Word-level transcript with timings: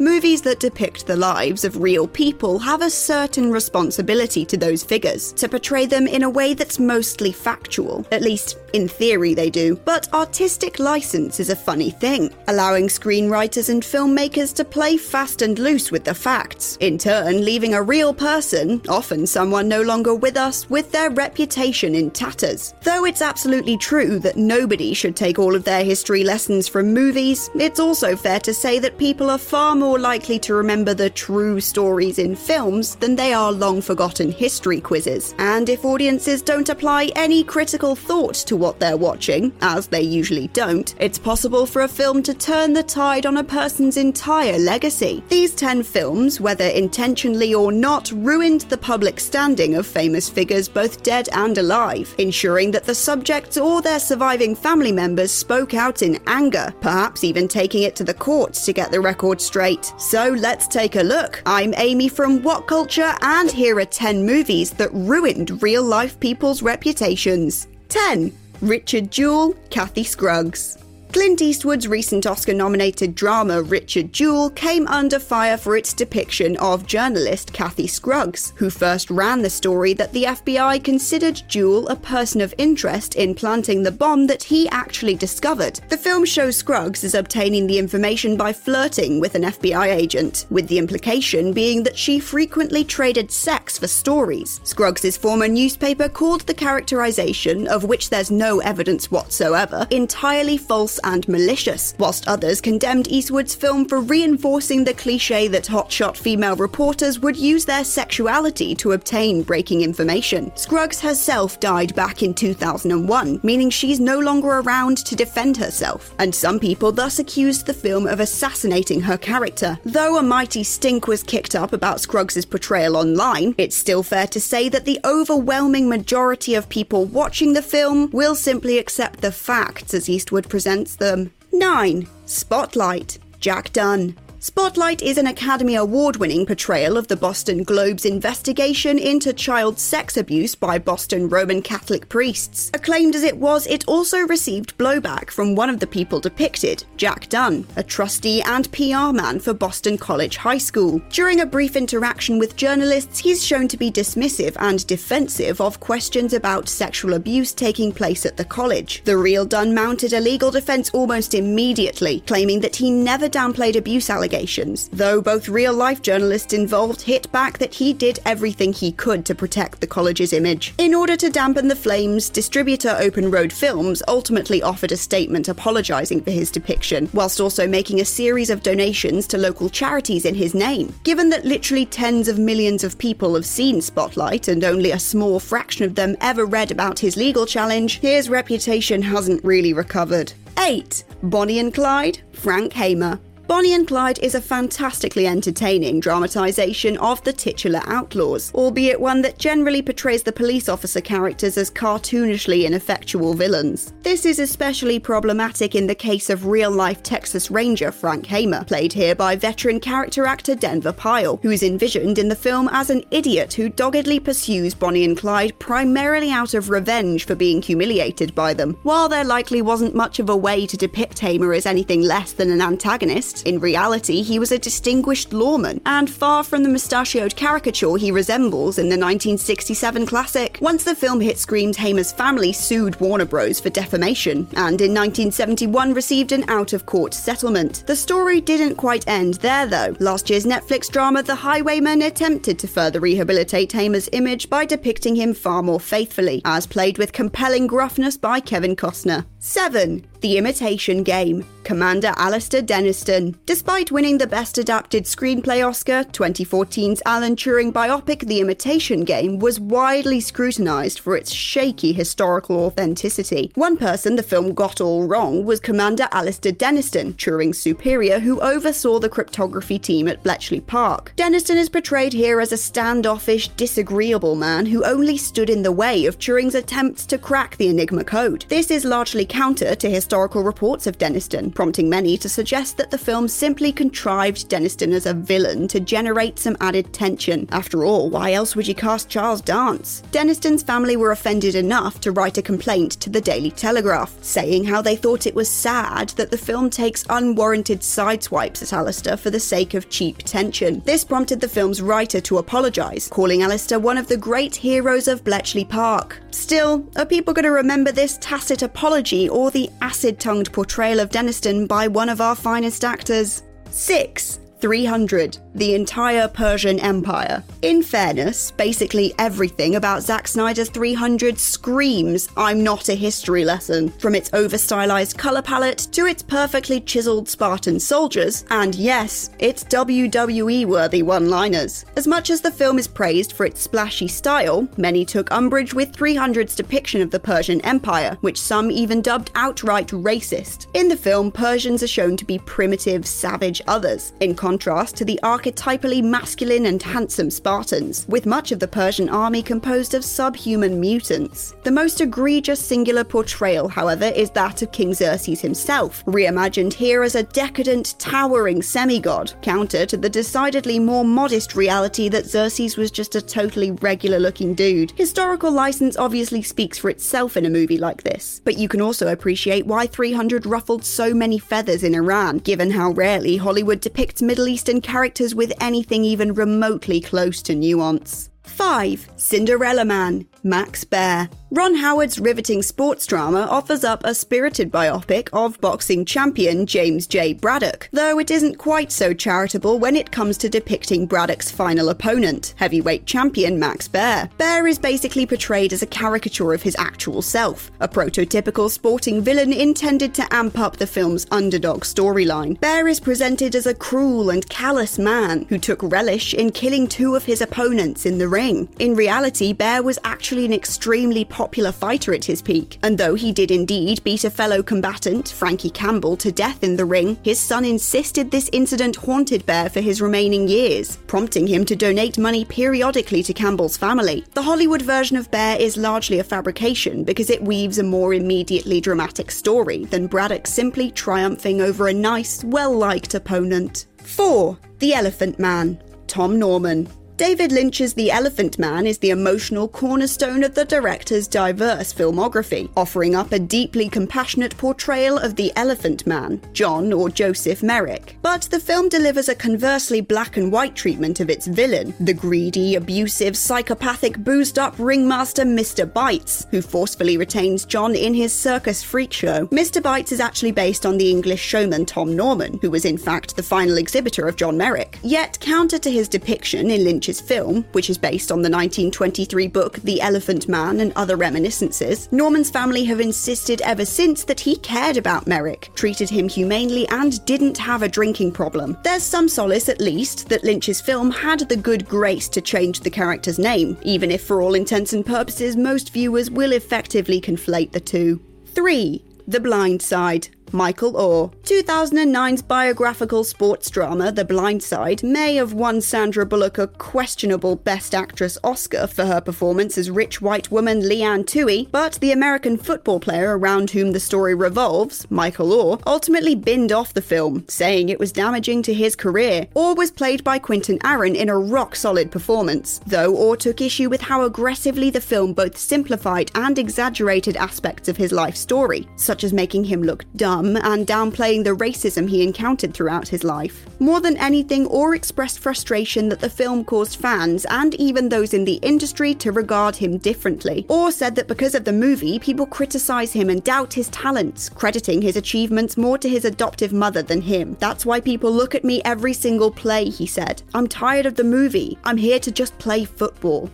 Movies 0.00 0.42
that 0.42 0.58
depict 0.58 1.06
the 1.06 1.14
lives 1.14 1.64
of 1.64 1.80
real 1.80 2.08
people 2.08 2.58
have 2.58 2.82
a 2.82 2.90
certain 2.90 3.52
responsibility 3.52 4.44
to 4.44 4.56
those 4.56 4.82
figures, 4.82 5.32
to 5.34 5.48
portray 5.48 5.86
them 5.86 6.08
in 6.08 6.24
a 6.24 6.30
way 6.30 6.52
that's 6.52 6.80
mostly 6.80 7.30
factual. 7.30 8.04
At 8.10 8.22
least, 8.22 8.58
in 8.72 8.88
theory, 8.88 9.34
they 9.34 9.50
do. 9.50 9.76
But 9.84 10.12
artistic 10.12 10.80
license 10.80 11.38
is 11.38 11.48
a 11.48 11.54
funny 11.54 11.90
thing, 11.90 12.34
allowing 12.48 12.88
screenwriters 12.88 13.70
and 13.70 13.84
filmmakers 13.84 14.52
to 14.56 14.64
play 14.64 14.96
fast 14.96 15.42
and 15.42 15.60
loose 15.60 15.92
with 15.92 16.02
the 16.02 16.14
facts, 16.14 16.76
in 16.80 16.98
turn, 16.98 17.44
leaving 17.44 17.74
a 17.74 17.82
real 17.82 18.12
person, 18.12 18.82
often 18.88 19.28
someone 19.28 19.68
no 19.68 19.82
longer 19.82 20.14
with 20.14 20.36
us, 20.36 20.68
with 20.68 20.90
their 20.90 21.10
reputation 21.10 21.94
in 21.94 22.10
tatters. 22.10 22.74
Though 22.82 23.04
it's 23.04 23.22
absolutely 23.22 23.76
true 23.76 24.18
that 24.20 24.36
nobody 24.36 24.92
should 24.92 25.14
take 25.14 25.38
all 25.38 25.54
of 25.54 25.62
their 25.62 25.84
history 25.84 26.24
lessons 26.24 26.66
from 26.66 26.92
movies, 26.92 27.48
it's 27.54 27.78
also 27.78 28.16
fair 28.16 28.40
to 28.40 28.52
say 28.52 28.80
that 28.80 28.98
people 28.98 29.30
are 29.30 29.38
far 29.38 29.76
more 29.76 29.83
likely 29.92 30.38
to 30.40 30.54
remember 30.54 30.94
the 30.94 31.10
true 31.10 31.60
stories 31.60 32.18
in 32.18 32.34
films 32.34 32.96
than 32.96 33.16
they 33.16 33.32
are 33.32 33.52
long 33.52 33.80
forgotten 33.80 34.30
history 34.30 34.80
quizzes. 34.80 35.34
And 35.38 35.68
if 35.68 35.84
audiences 35.84 36.42
don't 36.42 36.68
apply 36.68 37.10
any 37.16 37.44
critical 37.44 37.94
thought 37.94 38.34
to 38.46 38.56
what 38.56 38.80
they're 38.80 38.96
watching, 38.96 39.52
as 39.60 39.86
they 39.86 40.02
usually 40.02 40.48
don't, 40.48 40.94
it's 40.98 41.18
possible 41.18 41.66
for 41.66 41.82
a 41.82 41.88
film 41.88 42.22
to 42.24 42.34
turn 42.34 42.72
the 42.72 42.82
tide 42.82 43.26
on 43.26 43.36
a 43.36 43.44
person's 43.44 43.96
entire 43.96 44.58
legacy. 44.58 45.22
These 45.28 45.54
10 45.54 45.82
films, 45.82 46.40
whether 46.40 46.66
intentionally 46.66 47.54
or 47.54 47.72
not, 47.72 48.10
ruined 48.12 48.62
the 48.62 48.78
public 48.78 49.20
standing 49.20 49.74
of 49.74 49.86
famous 49.86 50.28
figures 50.28 50.68
both 50.68 51.02
dead 51.02 51.28
and 51.32 51.56
alive, 51.58 52.14
ensuring 52.18 52.70
that 52.72 52.84
the 52.84 52.94
subjects 52.94 53.56
or 53.56 53.82
their 53.82 54.00
surviving 54.00 54.54
family 54.54 54.92
members 54.92 55.30
spoke 55.30 55.74
out 55.74 56.02
in 56.02 56.20
anger, 56.26 56.72
perhaps 56.80 57.24
even 57.24 57.48
taking 57.48 57.82
it 57.82 57.96
to 57.96 58.04
the 58.04 58.14
courts 58.14 58.64
to 58.64 58.72
get 58.72 58.90
the 58.90 59.00
record 59.00 59.40
straight. 59.40 59.73
So 59.96 60.28
let's 60.30 60.68
take 60.68 60.96
a 60.96 61.02
look. 61.02 61.42
I'm 61.46 61.74
Amy 61.78 62.08
from 62.08 62.42
What 62.42 62.66
Culture, 62.66 63.14
and 63.22 63.50
here 63.50 63.78
are 63.78 63.84
10 63.84 64.26
movies 64.26 64.70
that 64.72 64.92
ruined 64.92 65.62
real 65.62 65.82
life 65.82 66.20
people's 66.20 66.62
reputations. 66.62 67.66
10. 67.88 68.32
Richard 68.60 69.10
Jewell, 69.10 69.54
Kathy 69.70 70.04
Scruggs. 70.04 70.83
Clint 71.14 71.40
Eastwood's 71.40 71.86
recent 71.86 72.26
Oscar 72.26 72.52
nominated 72.52 73.14
drama 73.14 73.62
Richard 73.62 74.12
Jewell 74.12 74.50
came 74.50 74.84
under 74.88 75.20
fire 75.20 75.56
for 75.56 75.76
its 75.76 75.94
depiction 75.94 76.56
of 76.56 76.88
journalist 76.88 77.52
Kathy 77.52 77.86
Scruggs, 77.86 78.52
who 78.56 78.68
first 78.68 79.12
ran 79.12 79.40
the 79.40 79.48
story 79.48 79.94
that 79.94 80.12
the 80.12 80.24
FBI 80.24 80.82
considered 80.82 81.40
Jewell 81.46 81.86
a 81.86 81.94
person 81.94 82.40
of 82.40 82.52
interest 82.58 83.14
in 83.14 83.32
planting 83.32 83.84
the 83.84 83.92
bomb 83.92 84.26
that 84.26 84.42
he 84.42 84.68
actually 84.70 85.14
discovered. 85.14 85.78
The 85.88 85.96
film 85.96 86.24
shows 86.24 86.56
Scruggs 86.56 87.04
as 87.04 87.14
obtaining 87.14 87.68
the 87.68 87.78
information 87.78 88.36
by 88.36 88.52
flirting 88.52 89.20
with 89.20 89.36
an 89.36 89.42
FBI 89.42 89.94
agent, 89.94 90.46
with 90.50 90.66
the 90.66 90.78
implication 90.78 91.52
being 91.52 91.84
that 91.84 91.96
she 91.96 92.18
frequently 92.18 92.82
traded 92.82 93.30
sex 93.30 93.78
for 93.78 93.86
stories. 93.86 94.60
Scruggs' 94.64 95.16
former 95.16 95.46
newspaper 95.46 96.08
called 96.08 96.40
the 96.40 96.54
characterization, 96.54 97.68
of 97.68 97.84
which 97.84 98.10
there's 98.10 98.32
no 98.32 98.58
evidence 98.58 99.12
whatsoever, 99.12 99.86
entirely 99.92 100.58
false 100.58 100.98
and 101.04 101.28
malicious, 101.28 101.94
whilst 101.98 102.26
others 102.26 102.60
condemned 102.60 103.08
Eastwood's 103.08 103.54
film 103.54 103.86
for 103.86 104.00
reinforcing 104.00 104.84
the 104.84 104.94
cliche 104.94 105.46
that 105.48 105.64
hotshot 105.64 106.16
female 106.16 106.56
reporters 106.56 107.20
would 107.20 107.36
use 107.36 107.64
their 107.64 107.84
sexuality 107.84 108.74
to 108.74 108.92
obtain 108.92 109.42
breaking 109.42 109.82
information. 109.82 110.50
Scruggs 110.56 111.00
herself 111.00 111.60
died 111.60 111.94
back 111.94 112.22
in 112.22 112.34
2001, 112.34 113.40
meaning 113.42 113.70
she's 113.70 114.00
no 114.00 114.18
longer 114.18 114.60
around 114.60 114.98
to 114.98 115.14
defend 115.14 115.56
herself, 115.56 116.14
and 116.18 116.34
some 116.34 116.58
people 116.58 116.90
thus 116.90 117.18
accused 117.18 117.66
the 117.66 117.74
film 117.74 118.06
of 118.06 118.20
assassinating 118.20 119.00
her 119.00 119.18
character. 119.18 119.78
Though 119.84 120.18
a 120.18 120.22
mighty 120.22 120.64
stink 120.64 121.06
was 121.06 121.22
kicked 121.22 121.54
up 121.54 121.72
about 121.72 122.00
Scruggs' 122.00 122.44
portrayal 122.44 122.96
online, 122.96 123.54
it's 123.58 123.76
still 123.76 124.02
fair 124.02 124.26
to 124.28 124.40
say 124.40 124.68
that 124.70 124.84
the 124.84 125.00
overwhelming 125.04 125.88
majority 125.88 126.54
of 126.54 126.68
people 126.68 127.04
watching 127.04 127.52
the 127.52 127.62
film 127.62 128.10
will 128.10 128.34
simply 128.34 128.78
accept 128.78 129.20
the 129.20 129.32
facts 129.32 129.94
as 129.94 130.08
Eastwood 130.08 130.48
presents 130.48 130.93
them. 130.98 131.32
9. 131.52 132.06
Spotlight. 132.26 133.18
Jack 133.40 133.72
Dunn. 133.72 134.16
Spotlight 134.44 135.00
is 135.00 135.16
an 135.16 135.26
Academy 135.26 135.74
Award 135.74 136.16
winning 136.16 136.44
portrayal 136.44 136.98
of 136.98 137.08
the 137.08 137.16
Boston 137.16 137.62
Globe's 137.62 138.04
investigation 138.04 138.98
into 138.98 139.32
child 139.32 139.78
sex 139.78 140.18
abuse 140.18 140.54
by 140.54 140.78
Boston 140.78 141.30
Roman 141.30 141.62
Catholic 141.62 142.10
priests. 142.10 142.70
Acclaimed 142.74 143.14
as 143.14 143.22
it 143.22 143.38
was, 143.38 143.66
it 143.66 143.88
also 143.88 144.18
received 144.18 144.76
blowback 144.76 145.30
from 145.30 145.54
one 145.54 145.70
of 145.70 145.80
the 145.80 145.86
people 145.86 146.20
depicted, 146.20 146.84
Jack 146.98 147.30
Dunn, 147.30 147.66
a 147.76 147.82
trustee 147.82 148.42
and 148.42 148.70
PR 148.70 149.12
man 149.12 149.40
for 149.40 149.54
Boston 149.54 149.96
College 149.96 150.36
High 150.36 150.58
School. 150.58 151.00
During 151.08 151.40
a 151.40 151.46
brief 151.46 151.74
interaction 151.74 152.38
with 152.38 152.54
journalists, 152.54 153.18
he's 153.18 153.42
shown 153.42 153.66
to 153.68 153.78
be 153.78 153.90
dismissive 153.90 154.58
and 154.60 154.86
defensive 154.86 155.58
of 155.62 155.80
questions 155.80 156.34
about 156.34 156.68
sexual 156.68 157.14
abuse 157.14 157.54
taking 157.54 157.92
place 157.92 158.26
at 158.26 158.36
the 158.36 158.44
college. 158.44 159.00
The 159.06 159.16
real 159.16 159.46
Dunn 159.46 159.72
mounted 159.72 160.12
a 160.12 160.20
legal 160.20 160.50
defense 160.50 160.90
almost 160.92 161.32
immediately, 161.32 162.20
claiming 162.26 162.60
that 162.60 162.76
he 162.76 162.90
never 162.90 163.26
downplayed 163.26 163.76
abuse 163.76 164.10
allegations 164.10 164.33
allegations, 164.34 164.88
though 164.88 165.20
both 165.20 165.48
real 165.48 165.72
life 165.72 166.02
journalists 166.02 166.52
involved 166.52 167.02
hit 167.02 167.30
back 167.30 167.58
that 167.58 167.74
he 167.74 167.92
did 167.92 168.18
everything 168.24 168.72
he 168.72 168.90
could 168.90 169.24
to 169.24 169.34
protect 169.34 169.80
the 169.80 169.86
college's 169.86 170.32
image. 170.32 170.74
In 170.78 170.94
order 170.94 171.16
to 171.16 171.30
dampen 171.30 171.68
the 171.68 171.76
flames, 171.76 172.28
distributor 172.28 172.96
Open 172.98 173.30
Road 173.30 173.52
Films 173.52 174.02
ultimately 174.08 174.60
offered 174.62 174.90
a 174.92 174.96
statement 174.96 175.48
apologising 175.48 176.20
for 176.20 176.32
his 176.32 176.50
depiction, 176.50 177.08
whilst 177.12 177.40
also 177.40 177.68
making 177.68 178.00
a 178.00 178.04
series 178.04 178.50
of 178.50 178.62
donations 178.62 179.26
to 179.28 179.38
local 179.38 179.68
charities 179.68 180.24
in 180.24 180.34
his 180.34 180.54
name. 180.54 180.92
Given 181.04 181.30
that 181.30 181.44
literally 181.44 181.86
tens 181.86 182.26
of 182.26 182.38
millions 182.38 182.82
of 182.82 182.98
people 182.98 183.34
have 183.34 183.46
seen 183.46 183.80
Spotlight 183.80 184.48
and 184.48 184.64
only 184.64 184.90
a 184.90 184.98
small 184.98 185.38
fraction 185.38 185.84
of 185.84 185.94
them 185.94 186.16
ever 186.20 186.44
read 186.44 186.72
about 186.72 186.98
his 186.98 187.16
legal 187.16 187.46
challenge, 187.46 188.00
his 188.00 188.28
reputation 188.28 189.00
hasn't 189.02 189.44
really 189.44 189.72
recovered. 189.72 190.32
8. 190.58 191.04
Bonnie 191.22 191.58
and 191.58 191.74
Clyde, 191.74 192.20
Frank 192.32 192.72
Hamer. 192.72 193.18
Bonnie 193.46 193.74
and 193.74 193.86
Clyde 193.86 194.18
is 194.20 194.34
a 194.34 194.40
fantastically 194.40 195.26
entertaining 195.26 196.00
dramatisation 196.00 196.96
of 196.96 197.22
the 197.24 197.32
titular 197.32 197.82
outlaws, 197.84 198.50
albeit 198.54 198.98
one 198.98 199.20
that 199.20 199.38
generally 199.38 199.82
portrays 199.82 200.22
the 200.22 200.32
police 200.32 200.66
officer 200.66 201.02
characters 201.02 201.58
as 201.58 201.70
cartoonishly 201.70 202.64
ineffectual 202.64 203.34
villains. 203.34 203.92
This 204.00 204.24
is 204.24 204.38
especially 204.38 204.98
problematic 204.98 205.74
in 205.74 205.86
the 205.86 205.94
case 205.94 206.30
of 206.30 206.46
real 206.46 206.70
life 206.70 207.02
Texas 207.02 207.50
Ranger 207.50 207.92
Frank 207.92 208.24
Hamer, 208.24 208.64
played 208.64 208.94
here 208.94 209.14
by 209.14 209.36
veteran 209.36 209.78
character 209.78 210.24
actor 210.24 210.54
Denver 210.54 210.92
Pyle, 210.92 211.38
who 211.42 211.50
is 211.50 211.62
envisioned 211.62 212.18
in 212.18 212.28
the 212.28 212.34
film 212.34 212.70
as 212.72 212.88
an 212.88 213.04
idiot 213.10 213.52
who 213.52 213.68
doggedly 213.68 214.20
pursues 214.20 214.72
Bonnie 214.72 215.04
and 215.04 215.18
Clyde 215.18 215.58
primarily 215.58 216.30
out 216.30 216.54
of 216.54 216.70
revenge 216.70 217.26
for 217.26 217.34
being 217.34 217.60
humiliated 217.60 218.34
by 218.34 218.54
them. 218.54 218.78
While 218.84 219.10
there 219.10 219.24
likely 219.24 219.60
wasn't 219.60 219.94
much 219.94 220.18
of 220.18 220.30
a 220.30 220.36
way 220.36 220.66
to 220.66 220.78
depict 220.78 221.18
Hamer 221.18 221.52
as 221.52 221.66
anything 221.66 222.00
less 222.00 222.32
than 222.32 222.50
an 222.50 222.62
antagonist, 222.62 223.33
In 223.42 223.60
reality, 223.60 224.22
he 224.22 224.38
was 224.38 224.52
a 224.52 224.58
distinguished 224.58 225.32
lawman, 225.32 225.80
and 225.86 226.08
far 226.08 226.44
from 226.44 226.62
the 226.62 226.68
mustachioed 226.68 227.36
caricature 227.36 227.96
he 227.96 228.10
resembles 228.10 228.78
in 228.78 228.86
the 228.86 228.96
1967 228.96 230.06
classic. 230.06 230.58
Once 230.60 230.84
the 230.84 230.94
film 230.94 231.20
hit 231.20 231.38
screens, 231.38 231.76
Hamer's 231.76 232.12
family 232.12 232.52
sued 232.52 232.98
Warner 233.00 233.24
Bros. 233.24 233.60
for 233.60 233.70
defamation, 233.70 234.46
and 234.56 234.80
in 234.80 234.94
1971 234.94 235.94
received 235.94 236.32
an 236.32 236.44
out 236.48 236.72
of 236.72 236.86
court 236.86 237.14
settlement. 237.14 237.84
The 237.86 237.96
story 237.96 238.40
didn't 238.40 238.76
quite 238.76 239.06
end 239.08 239.34
there, 239.34 239.66
though. 239.66 239.96
Last 240.00 240.30
year's 240.30 240.46
Netflix 240.46 240.90
drama, 240.90 241.22
The 241.22 241.34
Highwaymen, 241.34 242.02
attempted 242.02 242.58
to 242.60 242.68
further 242.68 243.00
rehabilitate 243.00 243.72
Hamer's 243.72 244.08
image 244.12 244.48
by 244.48 244.64
depicting 244.64 245.16
him 245.16 245.34
far 245.34 245.62
more 245.62 245.80
faithfully, 245.80 246.40
as 246.44 246.66
played 246.66 246.98
with 246.98 247.12
compelling 247.12 247.66
gruffness 247.66 248.16
by 248.16 248.40
Kevin 248.40 248.76
Costner. 248.76 249.26
7. 249.38 250.06
The 250.24 250.38
Imitation 250.38 251.02
Game, 251.02 251.44
Commander 251.64 252.14
Alastair 252.16 252.62
Denniston. 252.62 253.34
Despite 253.44 253.92
winning 253.92 254.16
the 254.16 254.26
Best 254.26 254.56
Adapted 254.56 255.04
Screenplay 255.04 255.66
Oscar, 255.66 256.02
2014's 256.12 257.02
Alan 257.04 257.36
Turing 257.36 257.70
biopic 257.70 258.20
The 258.20 258.40
Imitation 258.40 259.04
Game 259.04 259.38
was 259.38 259.60
widely 259.60 260.20
scrutinized 260.20 260.98
for 260.98 261.14
its 261.14 261.30
shaky 261.30 261.92
historical 261.92 262.64
authenticity. 262.64 263.52
One 263.54 263.76
person 263.76 264.16
the 264.16 264.22
film 264.22 264.54
got 264.54 264.80
all 264.80 265.06
wrong 265.06 265.44
was 265.44 265.60
Commander 265.60 266.08
Alastair 266.10 266.52
Denniston, 266.52 267.12
Turing's 267.16 267.58
superior 267.58 268.18
who 268.18 268.40
oversaw 268.40 268.98
the 268.98 269.10
cryptography 269.10 269.78
team 269.78 270.08
at 270.08 270.22
Bletchley 270.22 270.60
Park. 270.60 271.12
Denniston 271.16 271.56
is 271.56 271.68
portrayed 271.68 272.14
here 272.14 272.40
as 272.40 272.50
a 272.50 272.56
standoffish, 272.56 273.48
disagreeable 273.48 274.36
man 274.36 274.64
who 274.64 274.86
only 274.86 275.18
stood 275.18 275.50
in 275.50 275.62
the 275.62 275.72
way 275.72 276.06
of 276.06 276.18
Turing's 276.18 276.54
attempts 276.54 277.04
to 277.04 277.18
crack 277.18 277.58
the 277.58 277.68
Enigma 277.68 278.04
code. 278.04 278.46
This 278.48 278.70
is 278.70 278.86
largely 278.86 279.26
counter 279.26 279.74
to 279.74 279.90
historical 279.90 280.13
reports 280.14 280.86
of 280.86 280.98
Denniston, 280.98 281.54
prompting 281.54 281.88
many 281.88 282.16
to 282.18 282.28
suggest 282.28 282.76
that 282.76 282.90
the 282.90 282.98
film 282.98 283.26
simply 283.26 283.72
contrived 283.72 284.48
Denniston 284.48 284.92
as 284.92 285.06
a 285.06 285.14
villain 285.14 285.66
to 285.68 285.80
generate 285.80 286.38
some 286.38 286.56
added 286.60 286.92
tension. 286.92 287.48
After 287.50 287.84
all, 287.84 288.10
why 288.10 288.32
else 288.32 288.54
would 288.54 288.68
you 288.68 288.74
cast 288.74 289.08
Charles 289.08 289.40
Dance? 289.40 290.02
Denniston's 290.12 290.62
family 290.62 290.96
were 290.96 291.10
offended 291.10 291.54
enough 291.54 292.00
to 292.00 292.12
write 292.12 292.38
a 292.38 292.42
complaint 292.42 292.92
to 293.00 293.10
the 293.10 293.20
Daily 293.20 293.50
Telegraph, 293.50 294.16
saying 294.22 294.64
how 294.64 294.80
they 294.80 294.96
thought 294.96 295.26
it 295.26 295.34
was 295.34 295.50
sad 295.50 296.10
that 296.10 296.30
the 296.30 296.38
film 296.38 296.70
takes 296.70 297.04
unwarranted 297.10 297.80
sideswipes 297.80 298.62
at 298.62 298.72
Alastair 298.72 299.16
for 299.16 299.30
the 299.30 299.40
sake 299.40 299.74
of 299.74 299.90
cheap 299.90 300.18
tension. 300.18 300.80
This 300.84 301.04
prompted 301.04 301.40
the 301.40 301.48
film's 301.48 301.82
writer 301.82 302.20
to 302.20 302.38
apologise, 302.38 303.08
calling 303.08 303.42
Alastair 303.42 303.78
one 303.78 303.98
of 303.98 304.06
the 304.06 304.16
great 304.16 304.54
heroes 304.54 305.08
of 305.08 305.24
Bletchley 305.24 305.64
Park. 305.64 306.20
Still, 306.30 306.88
are 306.96 307.06
people 307.06 307.34
going 307.34 307.44
to 307.44 307.50
remember 307.50 307.92
this 307.92 308.18
tacit 308.20 308.62
apology 308.62 309.28
or 309.28 309.50
the 309.50 309.70
acid 309.80 310.03
tongued 310.12 310.52
portrayal 310.52 311.00
of 311.00 311.10
Denniston 311.10 311.66
by 311.66 311.88
one 311.88 312.08
of 312.08 312.20
our 312.20 312.34
finest 312.34 312.84
actors. 312.84 313.42
6. 313.70 314.38
300, 314.64 315.36
the 315.56 315.74
entire 315.74 316.26
Persian 316.26 316.80
Empire. 316.80 317.44
In 317.60 317.82
fairness, 317.82 318.50
basically 318.50 319.12
everything 319.18 319.76
about 319.76 320.02
Zack 320.02 320.26
Snyder's 320.26 320.70
300 320.70 321.38
screams 321.38 322.30
I'm 322.34 322.64
not 322.64 322.88
a 322.88 322.94
history 322.94 323.44
lesson, 323.44 323.90
from 323.90 324.14
its 324.14 324.30
over 324.32 324.56
stylized 324.56 325.18
colour 325.18 325.42
palette 325.42 325.88
to 325.92 326.06
its 326.06 326.22
perfectly 326.22 326.80
chiseled 326.80 327.28
Spartan 327.28 327.78
soldiers, 327.78 328.46
and 328.48 328.74
yes, 328.74 329.28
its 329.38 329.64
WWE 329.64 330.64
worthy 330.64 331.02
one 331.02 331.28
liners. 331.28 331.84
As 331.96 332.06
much 332.06 332.30
as 332.30 332.40
the 332.40 332.50
film 332.50 332.78
is 332.78 332.88
praised 332.88 333.34
for 333.34 333.44
its 333.44 333.60
splashy 333.60 334.08
style, 334.08 334.66
many 334.78 335.04
took 335.04 335.30
umbrage 335.30 335.74
with 335.74 335.92
300's 335.92 336.56
depiction 336.56 337.02
of 337.02 337.10
the 337.10 337.20
Persian 337.20 337.60
Empire, 337.66 338.16
which 338.22 338.40
some 338.40 338.70
even 338.70 339.02
dubbed 339.02 339.30
outright 339.34 339.88
racist. 339.88 340.68
In 340.72 340.88
the 340.88 340.96
film, 340.96 341.30
Persians 341.30 341.82
are 341.82 341.86
shown 341.86 342.16
to 342.16 342.24
be 342.24 342.38
primitive, 342.38 343.06
savage 343.06 343.60
others. 343.66 344.14
In 344.20 344.34
contrast 344.54 344.94
to 344.94 345.04
the 345.04 345.18
archetypally 345.24 346.00
masculine 346.00 346.66
and 346.66 346.80
handsome 346.80 347.28
Spartans, 347.28 348.06
with 348.08 348.24
much 348.24 348.52
of 348.52 348.60
the 348.60 348.68
Persian 348.68 349.08
army 349.08 349.42
composed 349.42 349.94
of 349.94 350.04
subhuman 350.04 350.78
mutants. 350.78 351.56
The 351.64 351.72
most 351.72 352.00
egregious 352.00 352.64
singular 352.64 353.02
portrayal, 353.02 353.66
however, 353.66 354.04
is 354.04 354.30
that 354.30 354.62
of 354.62 354.70
King 354.70 354.94
Xerxes 354.94 355.40
himself, 355.40 356.04
reimagined 356.04 356.72
here 356.72 357.02
as 357.02 357.16
a 357.16 357.24
decadent, 357.24 357.98
towering 357.98 358.60
semigod, 358.60 359.34
counter 359.42 359.86
to 359.86 359.96
the 359.96 360.08
decidedly 360.08 360.78
more 360.78 361.04
modest 361.04 361.56
reality 361.56 362.08
that 362.10 362.26
Xerxes 362.26 362.76
was 362.76 362.92
just 362.92 363.16
a 363.16 363.20
totally 363.20 363.72
regular 363.72 364.20
looking 364.20 364.54
dude. 364.54 364.92
Historical 364.92 365.50
license 365.50 365.96
obviously 365.96 366.42
speaks 366.42 366.78
for 366.78 366.90
itself 366.90 367.36
in 367.36 367.44
a 367.44 367.50
movie 367.50 367.78
like 367.78 368.04
this, 368.04 368.40
but 368.44 368.56
you 368.56 368.68
can 368.68 368.80
also 368.80 369.08
appreciate 369.08 369.66
why 369.66 369.88
300 369.88 370.46
ruffled 370.46 370.84
so 370.84 371.12
many 371.12 371.40
feathers 371.40 371.82
in 371.82 371.96
Iran, 371.96 372.38
given 372.38 372.70
how 372.70 372.92
rarely 372.92 373.36
Hollywood 373.36 373.80
depicts 373.80 374.22
Middle 374.34 374.48
Eastern 374.48 374.80
characters 374.80 375.32
with 375.32 375.52
anything 375.60 376.02
even 376.02 376.34
remotely 376.34 377.00
close 377.00 377.40
to 377.42 377.54
nuance. 377.54 378.30
5. 378.42 379.08
Cinderella 379.14 379.84
Man, 379.84 380.26
Max 380.42 380.82
Baer. 380.82 381.30
Ron 381.56 381.76
Howard's 381.76 382.18
riveting 382.18 382.62
sports 382.62 383.06
drama 383.06 383.42
offers 383.42 383.84
up 383.84 384.02
a 384.02 384.12
spirited 384.12 384.72
biopic 384.72 385.28
of 385.32 385.60
boxing 385.60 386.04
champion 386.04 386.66
James 386.66 387.06
J. 387.06 387.32
Braddock, 387.32 387.88
though 387.92 388.18
it 388.18 388.32
isn't 388.32 388.58
quite 388.58 388.90
so 388.90 389.14
charitable 389.14 389.78
when 389.78 389.94
it 389.94 390.10
comes 390.10 390.36
to 390.38 390.48
depicting 390.48 391.06
Braddock's 391.06 391.52
final 391.52 391.90
opponent, 391.90 392.54
heavyweight 392.56 393.06
champion 393.06 393.56
Max 393.56 393.86
Baer. 393.86 394.28
Baer 394.36 394.66
is 394.66 394.80
basically 394.80 395.26
portrayed 395.26 395.72
as 395.72 395.80
a 395.80 395.86
caricature 395.86 396.52
of 396.52 396.60
his 396.60 396.74
actual 396.76 397.22
self, 397.22 397.70
a 397.78 397.86
prototypical 397.86 398.68
sporting 398.68 399.22
villain 399.22 399.52
intended 399.52 400.12
to 400.14 400.34
amp 400.34 400.58
up 400.58 400.78
the 400.78 400.88
film's 400.88 401.24
underdog 401.30 401.82
storyline. 401.82 402.58
Baer 402.58 402.88
is 402.88 402.98
presented 402.98 403.54
as 403.54 403.66
a 403.66 403.74
cruel 403.76 404.30
and 404.30 404.48
callous 404.48 404.98
man 404.98 405.46
who 405.48 405.58
took 405.58 405.84
relish 405.84 406.34
in 406.34 406.50
killing 406.50 406.88
two 406.88 407.14
of 407.14 407.26
his 407.26 407.40
opponents 407.40 408.06
in 408.06 408.18
the 408.18 408.26
ring. 408.26 408.68
In 408.80 408.96
reality, 408.96 409.52
Baer 409.52 409.84
was 409.84 410.00
actually 410.02 410.46
an 410.46 410.52
extremely 410.52 411.24
popular 411.24 411.43
fighter 411.72 412.14
at 412.14 412.24
his 412.24 412.42
peak, 412.42 412.78
and 412.82 412.96
though 412.96 413.14
he 413.14 413.32
did 413.32 413.50
indeed 413.50 414.02
beat 414.04 414.24
a 414.24 414.30
fellow 414.30 414.62
combatant, 414.62 415.28
Frankie 415.28 415.70
Campbell, 415.70 416.16
to 416.16 416.32
death 416.32 416.62
in 416.62 416.76
the 416.76 416.84
ring, 416.84 417.18
his 417.22 417.38
son 417.38 417.64
insisted 417.64 418.30
this 418.30 418.50
incident 418.52 418.96
haunted 418.96 419.44
Baer 419.46 419.68
for 419.68 419.80
his 419.80 420.00
remaining 420.00 420.48
years, 420.48 420.96
prompting 421.06 421.46
him 421.46 421.64
to 421.64 421.76
donate 421.76 422.18
money 422.18 422.44
periodically 422.44 423.22
to 423.22 423.32
Campbell's 423.32 423.76
family. 423.76 424.24
The 424.34 424.42
Hollywood 424.42 424.82
version 424.82 425.16
of 425.16 425.30
Baer 425.30 425.56
is 425.58 425.76
largely 425.76 426.18
a 426.18 426.24
fabrication 426.24 427.04
because 427.04 427.30
it 427.30 427.42
weaves 427.42 427.78
a 427.78 427.82
more 427.82 428.14
immediately 428.14 428.80
dramatic 428.80 429.30
story 429.30 429.84
than 429.86 430.06
Braddock 430.06 430.46
simply 430.46 430.90
triumphing 430.90 431.60
over 431.60 431.88
a 431.88 431.94
nice, 431.94 432.44
well 432.44 432.72
liked 432.76 433.14
opponent. 433.14 433.86
4. 433.98 434.58
The 434.78 434.94
Elephant 434.94 435.38
Man, 435.38 435.82
Tom 436.06 436.38
Norman. 436.38 436.88
David 437.16 437.52
Lynch's 437.52 437.94
The 437.94 438.10
Elephant 438.10 438.58
Man 438.58 438.88
is 438.88 438.98
the 438.98 439.10
emotional 439.10 439.68
cornerstone 439.68 440.42
of 440.42 440.56
the 440.56 440.64
director's 440.64 441.28
diverse 441.28 441.94
filmography, 441.94 442.68
offering 442.76 443.14
up 443.14 443.30
a 443.30 443.38
deeply 443.38 443.88
compassionate 443.88 444.56
portrayal 444.56 445.18
of 445.18 445.36
the 445.36 445.52
Elephant 445.54 446.08
Man, 446.08 446.40
John 446.52 446.92
or 446.92 447.08
Joseph 447.08 447.62
Merrick. 447.62 448.16
But 448.20 448.42
the 448.50 448.58
film 448.58 448.88
delivers 448.88 449.28
a 449.28 449.36
conversely 449.36 450.00
black 450.00 450.36
and 450.36 450.50
white 450.50 450.74
treatment 450.74 451.20
of 451.20 451.30
its 451.30 451.46
villain, 451.46 451.94
the 452.00 452.12
greedy, 452.12 452.74
abusive, 452.74 453.36
psychopathic, 453.36 454.18
boozed 454.18 454.58
up 454.58 454.74
ringmaster 454.80 455.44
Mr. 455.44 455.86
Bytes, 455.88 456.50
who 456.50 456.60
forcefully 456.60 457.16
retains 457.16 457.64
John 457.64 457.94
in 457.94 458.12
his 458.12 458.32
circus 458.32 458.82
freak 458.82 459.12
show. 459.12 459.46
Mr. 459.48 459.80
Bytes 459.80 460.10
is 460.10 460.18
actually 460.18 460.50
based 460.50 460.84
on 460.84 460.98
the 460.98 461.12
English 461.12 461.40
showman 461.40 461.86
Tom 461.86 462.16
Norman, 462.16 462.58
who 462.60 462.72
was 462.72 462.84
in 462.84 462.98
fact 462.98 463.36
the 463.36 463.42
final 463.44 463.76
exhibitor 463.76 464.26
of 464.26 464.34
John 464.34 464.58
Merrick. 464.58 464.98
Yet, 465.04 465.38
counter 465.38 465.78
to 465.78 465.90
his 465.92 466.08
depiction 466.08 466.72
in 466.72 466.82
Lynch 466.82 467.04
Film, 467.20 467.64
which 467.72 467.90
is 467.90 467.98
based 467.98 468.30
on 468.30 468.38
the 468.38 468.50
1923 468.50 469.46
book 469.48 469.74
The 469.76 470.00
Elephant 470.00 470.48
Man 470.48 470.80
and 470.80 470.92
Other 470.96 471.16
Reminiscences, 471.16 472.10
Norman's 472.12 472.50
family 472.50 472.84
have 472.84 473.00
insisted 473.00 473.60
ever 473.62 473.84
since 473.84 474.24
that 474.24 474.40
he 474.40 474.56
cared 474.56 474.96
about 474.96 475.26
Merrick, 475.26 475.70
treated 475.74 476.10
him 476.10 476.28
humanely, 476.28 476.88
and 476.88 477.24
didn't 477.24 477.58
have 477.58 477.82
a 477.82 477.88
drinking 477.88 478.32
problem. 478.32 478.76
There's 478.84 479.02
some 479.02 479.28
solace, 479.28 479.68
at 479.68 479.80
least, 479.80 480.28
that 480.28 480.44
Lynch's 480.44 480.80
film 480.80 481.10
had 481.10 481.40
the 481.40 481.56
good 481.56 481.88
grace 481.88 482.28
to 482.30 482.40
change 482.40 482.80
the 482.80 482.90
character's 482.90 483.38
name, 483.38 483.76
even 483.82 484.10
if 484.10 484.24
for 484.24 484.40
all 484.40 484.54
intents 484.54 484.92
and 484.92 485.04
purposes 485.04 485.56
most 485.56 485.92
viewers 485.92 486.30
will 486.30 486.52
effectively 486.52 487.20
conflate 487.20 487.72
the 487.72 487.80
two. 487.80 488.20
3. 488.54 489.04
The 489.26 489.40
Blind 489.40 489.80
Side. 489.80 490.28
Michael 490.54 490.92
Oher. 490.92 491.34
2009's 491.42 492.40
biographical 492.40 493.24
sports 493.24 493.68
drama 493.68 494.12
The 494.12 494.24
Blind 494.24 494.62
Side 494.62 495.02
may 495.02 495.34
have 495.34 495.52
won 495.52 495.80
Sandra 495.80 496.24
Bullock 496.24 496.58
a 496.58 496.68
questionable 496.68 497.56
Best 497.56 497.92
Actress 497.92 498.38
Oscar 498.44 498.86
for 498.86 499.04
her 499.04 499.20
performance 499.20 499.76
as 499.76 499.90
rich 499.90 500.22
white 500.22 500.52
woman 500.52 500.88
Leigh-Anne 500.88 501.24
Tuohy, 501.24 501.68
but 501.72 501.94
the 501.94 502.12
American 502.12 502.56
football 502.56 503.00
player 503.00 503.36
around 503.36 503.70
whom 503.70 503.90
the 503.90 503.98
story 503.98 504.32
revolves, 504.32 505.10
Michael 505.10 505.48
Oher, 505.48 505.82
ultimately 505.88 506.36
binned 506.36 506.70
off 506.70 506.94
the 506.94 507.02
film, 507.02 507.44
saying 507.48 507.88
it 507.88 507.98
was 507.98 508.12
damaging 508.12 508.62
to 508.62 508.72
his 508.72 508.94
career. 508.94 509.48
Oher 509.56 509.76
was 509.76 509.90
played 509.90 510.22
by 510.22 510.38
Quinton 510.38 510.78
Aaron 510.84 511.16
in 511.16 511.28
a 511.28 511.36
rock 511.36 511.74
solid 511.74 512.12
performance, 512.12 512.80
though 512.86 513.12
Oher 513.12 513.36
took 513.36 513.60
issue 513.60 513.90
with 513.90 514.02
how 514.02 514.22
aggressively 514.22 514.88
the 514.88 515.00
film 515.00 515.32
both 515.32 515.58
simplified 515.58 516.30
and 516.36 516.60
exaggerated 516.60 517.36
aspects 517.38 517.88
of 517.88 517.96
his 517.96 518.12
life 518.12 518.36
story, 518.36 518.86
such 518.94 519.24
as 519.24 519.32
making 519.32 519.64
him 519.64 519.82
look 519.82 520.04
dumb 520.14 520.43
mum 520.44 520.56
and 520.62 520.86
downplaying 520.86 521.44
the 521.44 521.56
racism 521.56 522.08
he 522.08 522.22
encountered 522.22 522.74
throughout 522.74 523.08
his 523.08 523.24
life. 523.24 523.66
More 523.80 524.00
than 524.00 524.16
anything, 524.18 524.66
Oher 524.68 524.94
expressed 524.94 525.40
frustration 525.40 526.08
that 526.08 526.20
the 526.20 526.30
film 526.30 526.64
caused 526.64 527.00
fans 527.00 527.44
and 527.50 527.74
even 527.74 528.08
those 528.08 528.34
in 528.34 528.44
the 528.44 528.60
industry 528.62 529.14
to 529.14 529.32
regard 529.32 529.76
him 529.76 529.98
differently. 529.98 530.64
Oher 530.68 530.92
said 530.92 531.14
that 531.16 531.28
because 531.28 531.54
of 531.54 531.64
the 531.64 531.72
movie, 531.72 532.18
people 532.18 532.46
criticize 532.46 533.12
him 533.12 533.30
and 533.30 533.42
doubt 533.42 533.72
his 533.72 533.88
talents, 533.88 534.48
crediting 534.48 535.02
his 535.02 535.16
achievements 535.16 535.76
more 535.76 535.98
to 535.98 536.08
his 536.08 536.24
adoptive 536.24 536.72
mother 536.72 537.02
than 537.02 537.20
him. 537.20 537.56
That's 537.60 537.86
why 537.86 538.00
people 538.00 538.30
look 538.30 538.54
at 538.54 538.64
me 538.64 538.82
every 538.84 539.12
single 539.12 539.50
play, 539.50 539.88
he 539.88 540.06
said. 540.06 540.42
I'm 540.54 540.68
tired 540.68 541.06
of 541.06 541.14
the 541.14 541.24
movie. 541.24 541.78
I'm 541.84 541.96
here 541.96 542.20
to 542.20 542.30
just 542.30 542.56
play 542.58 542.84
football. 542.84 543.50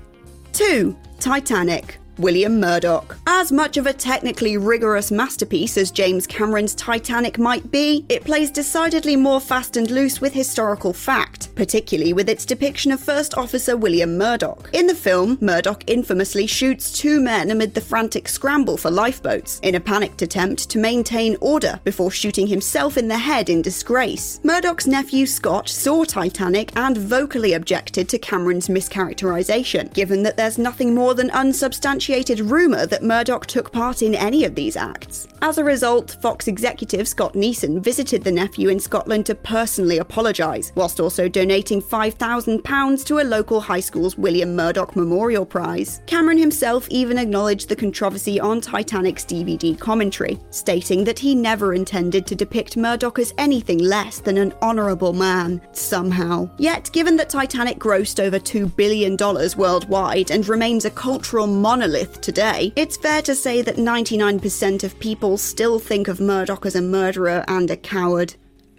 2. 0.52 0.96
Titanic. 1.18 1.98
William 2.20 2.60
Murdoch. 2.60 3.16
As 3.26 3.50
much 3.50 3.78
of 3.78 3.86
a 3.86 3.92
technically 3.92 4.58
rigorous 4.58 5.10
masterpiece 5.10 5.78
as 5.78 5.90
James 5.90 6.26
Cameron's 6.26 6.74
Titanic 6.74 7.38
might 7.38 7.70
be, 7.70 8.04
it 8.10 8.24
plays 8.24 8.50
decidedly 8.50 9.16
more 9.16 9.40
fast 9.40 9.78
and 9.78 9.90
loose 9.90 10.20
with 10.20 10.34
historical 10.34 10.92
fact, 10.92 11.54
particularly 11.54 12.12
with 12.12 12.28
its 12.28 12.44
depiction 12.44 12.92
of 12.92 13.00
First 13.00 13.36
Officer 13.38 13.76
William 13.76 14.18
Murdoch. 14.18 14.68
In 14.74 14.86
the 14.86 14.94
film, 14.94 15.38
Murdoch 15.40 15.82
infamously 15.86 16.46
shoots 16.46 16.92
two 16.92 17.20
men 17.20 17.50
amid 17.50 17.72
the 17.72 17.80
frantic 17.80 18.28
scramble 18.28 18.76
for 18.76 18.90
lifeboats 18.90 19.58
in 19.60 19.74
a 19.74 19.80
panicked 19.80 20.20
attempt 20.20 20.68
to 20.68 20.78
maintain 20.78 21.36
order 21.40 21.80
before 21.84 22.10
shooting 22.10 22.46
himself 22.46 22.98
in 22.98 23.08
the 23.08 23.16
head 23.16 23.48
in 23.48 23.62
disgrace. 23.62 24.40
Murdoch's 24.44 24.86
nephew 24.86 25.24
Scott 25.24 25.68
saw 25.68 26.04
Titanic 26.04 26.70
and 26.76 26.98
vocally 26.98 27.54
objected 27.54 28.08
to 28.10 28.18
Cameron's 28.18 28.68
mischaracterization, 28.68 29.92
given 29.94 30.22
that 30.24 30.36
there's 30.36 30.58
nothing 30.58 30.94
more 30.94 31.14
than 31.14 31.30
unsubstantiated 31.30 32.09
rumour 32.42 32.86
that 32.86 33.02
Murdoch 33.02 33.46
took 33.46 33.70
part 33.72 34.02
in 34.02 34.14
any 34.14 34.44
of 34.44 34.54
these 34.54 34.76
acts. 34.76 35.28
As 35.42 35.58
a 35.58 35.64
result, 35.64 36.16
Fox 36.20 36.48
executive 36.48 37.06
Scott 37.06 37.34
Neeson 37.34 37.80
visited 37.80 38.24
the 38.24 38.32
nephew 38.32 38.68
in 38.68 38.80
Scotland 38.80 39.26
to 39.26 39.34
personally 39.34 39.98
apologise, 39.98 40.72
whilst 40.74 41.00
also 41.00 41.28
donating 41.28 41.80
£5,000 41.80 43.04
to 43.06 43.20
a 43.20 43.24
local 43.24 43.60
high 43.60 43.80
school's 43.80 44.18
William 44.18 44.56
Murdoch 44.56 44.96
Memorial 44.96 45.46
Prize. 45.46 46.02
Cameron 46.06 46.36
himself 46.36 46.86
even 46.90 47.16
acknowledged 47.16 47.68
the 47.68 47.76
controversy 47.76 48.40
on 48.40 48.60
Titanic's 48.60 49.24
DVD 49.24 49.78
commentary, 49.78 50.38
stating 50.50 51.04
that 51.04 51.18
he 51.18 51.34
never 51.34 51.74
intended 51.74 52.26
to 52.26 52.34
depict 52.34 52.76
Murdoch 52.76 53.18
as 53.18 53.32
anything 53.38 53.78
less 53.78 54.18
than 54.18 54.36
an 54.36 54.52
honourable 54.60 55.12
man, 55.12 55.60
somehow. 55.72 56.50
Yet, 56.58 56.90
given 56.92 57.16
that 57.16 57.30
Titanic 57.30 57.78
grossed 57.78 58.20
over 58.20 58.38
$2 58.38 58.74
billion 58.76 59.16
worldwide 59.56 60.30
and 60.30 60.48
remains 60.48 60.84
a 60.84 60.90
cultural 60.90 61.46
monolith 61.46 61.99
today, 62.06 62.72
it's 62.76 62.96
fair 62.96 63.22
to 63.22 63.34
say 63.34 63.62
that 63.62 63.76
99% 63.76 64.84
of 64.84 64.98
people 64.98 65.36
still 65.36 65.78
think 65.78 66.08
of 66.08 66.20
Murdoch 66.20 66.66
as 66.66 66.76
a 66.76 66.82
murderer 66.82 67.44
and 67.48 67.70
a 67.70 67.76
coward. 67.76 68.34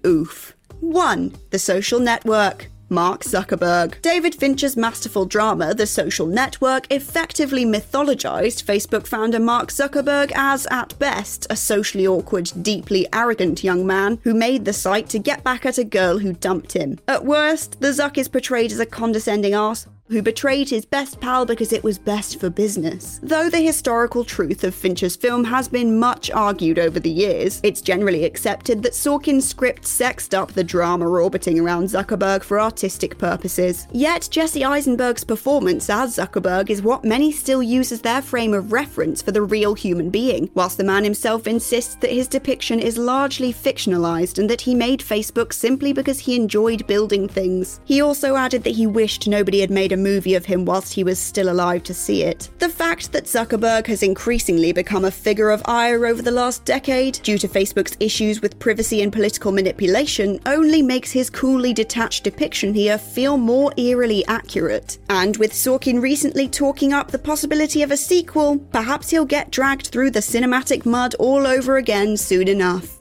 Oof. 0.06 0.56
1. 0.80 1.36
The 1.52 1.60
Social 1.60 2.00
Network. 2.00 2.70
Mark 2.92 3.24
Zuckerberg. 3.24 4.02
David 4.02 4.36
Fincher's 4.36 4.76
masterful 4.76 5.26
drama, 5.26 5.74
The 5.74 5.88
Social 5.88 6.28
Network, 6.28 6.92
effectively 6.92 7.64
mythologized 7.64 8.66
Facebook 8.66 9.08
founder 9.08 9.40
Mark 9.40 9.70
Zuckerberg 9.70 10.34
as, 10.36 10.68
at 10.70 11.00
best, 11.00 11.48
a 11.50 11.56
socially 11.56 12.06
awkward, 12.06 12.52
deeply 12.62 13.08
arrogant 13.14 13.64
young 13.64 13.88
man 13.88 14.20
who 14.24 14.34
made 14.34 14.66
the 14.66 14.74
site 14.74 15.08
to 15.10 15.20
get 15.20 15.42
back 15.42 15.66
at 15.66 15.78
a 15.78 15.86
girl 15.86 16.18
who 16.18 16.34
dumped 16.34 16.74
him. 16.74 17.00
At 17.08 17.24
worst, 17.24 17.80
the 17.80 17.94
Zuck 17.94 18.18
is 18.18 18.28
portrayed 18.28 18.74
as 18.74 18.80
a 18.80 18.86
condescending 18.86 19.54
ass 19.54 19.88
who 20.12 20.22
betrayed 20.22 20.70
his 20.70 20.86
best 20.86 21.20
pal 21.22 21.46
because 21.46 21.72
it 21.72 21.84
was 21.84 21.98
best 21.98 22.40
for 22.40 22.50
business. 22.50 23.20
Though 23.24 23.50
the 23.50 23.62
historical 23.62 24.26
truth 24.26 24.64
of 24.66 24.76
Fincher's 24.76 25.16
film 25.16 25.46
has 25.46 25.70
been 25.70 25.98
much 25.98 26.30
argued 26.30 26.78
over 26.78 27.00
the 27.00 27.10
years, 27.10 27.62
it's 27.64 27.82
generally 27.82 28.26
accepted 28.26 28.84
that 28.84 28.94
Sorkin's 28.94 29.48
script 29.48 29.88
sexed 29.88 30.36
up 30.36 30.52
the 30.52 30.64
drama 30.64 31.08
orbiting 31.08 31.60
around 31.60 31.86
Zuckerberg 31.86 32.44
for 32.44 32.60
artistic 32.60 33.18
purposes. 33.18 33.88
Yet, 33.94 34.28
Jesse 34.30 34.62
Eisenberg's 34.62 35.24
performance 35.24 35.90
as 35.90 36.18
Zuckerberg 36.18 36.70
is 36.70 36.82
what 36.82 37.06
many 37.06 37.32
still 37.32 37.64
use 37.64 37.94
as 37.94 38.02
their 38.02 38.22
frame 38.22 38.54
of 38.54 38.74
reference 38.74 39.22
for 39.22 39.32
the 39.32 39.42
real 39.42 39.74
human 39.74 40.10
being, 40.10 40.50
whilst 40.54 40.78
the 40.78 40.84
man 40.84 41.06
himself 41.06 41.48
insists 41.48 41.96
that 41.96 42.12
his 42.12 42.28
depiction 42.28 42.80
is 42.80 42.98
largely 42.98 43.54
fictionalized 43.54 44.40
and 44.40 44.50
that 44.50 44.62
he 44.62 44.76
made 44.76 45.00
Facebook 45.00 45.54
simply 45.54 45.94
because 45.94 46.20
he 46.20 46.36
enjoyed 46.36 46.86
building 46.86 47.30
things. 47.30 47.80
He 47.86 48.02
also 48.02 48.36
added 48.36 48.66
that 48.66 48.76
he 48.76 48.88
wished 48.88 49.28
nobody 49.28 49.62
had 49.62 49.72
made 49.72 49.94
a 49.94 50.01
movie 50.02 50.36
of 50.36 50.46
him 50.46 50.66
whilst 50.66 50.94
he 50.94 51.04
was 51.04 51.20
still 51.20 51.50
alive 51.50 51.84
to 51.84 51.94
see 51.94 52.24
it. 52.24 52.50
The 52.60 52.70
fact 52.70 53.12
that 53.12 53.26
Zuckerberg 53.26 53.88
has 53.88 54.04
increasingly 54.04 54.72
become 54.72 55.06
a 55.06 55.12
figure 55.12 55.50
of 55.50 55.62
ire 55.66 56.06
over 56.06 56.22
the 56.22 56.32
last 56.32 56.66
decade 56.66 57.20
due 57.24 57.38
to 57.38 57.48
Facebook's 57.48 57.98
issues 58.00 58.42
with 58.42 58.60
privacy 58.60 59.02
and 59.02 59.12
political 59.12 59.52
manipulation 59.52 60.40
only 60.46 60.82
makes 60.82 61.12
his 61.12 61.30
coolly 61.30 61.74
detached 61.74 62.24
depiction 62.24 62.74
here 62.74 62.98
feel 62.98 63.38
more 63.38 63.74
eerily 63.78 64.26
accurate. 64.28 64.98
And 65.10 65.38
with 65.38 65.54
Sorkin 65.54 66.02
recently 66.02 66.48
talking 66.48 66.94
up 66.94 67.12
the 67.12 67.20
possibility 67.20 67.82
of 67.82 67.92
a 67.92 67.98
sequel, 67.98 68.58
perhaps 68.72 69.10
he'll 69.10 69.26
get 69.26 69.52
dragged 69.52 69.88
through 69.88 70.12
the 70.12 70.20
cinematic 70.20 70.86
mud 70.86 71.16
all 71.16 71.46
over 71.46 71.78
again 71.78 72.18
soon 72.18 72.48
enough. 72.48 73.01